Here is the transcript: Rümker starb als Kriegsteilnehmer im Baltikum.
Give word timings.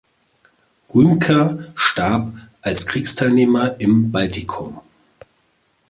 Rümker 0.95 1.71
starb 1.75 2.33
als 2.63 2.87
Kriegsteilnehmer 2.87 3.79
im 3.79 4.11
Baltikum. 4.11 4.79